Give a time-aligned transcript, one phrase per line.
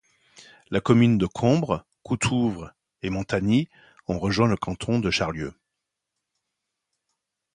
[0.71, 3.69] Les communes de Combre, Coutouvre et Montagny
[4.07, 5.53] ont rejoint le canton de Charlieu.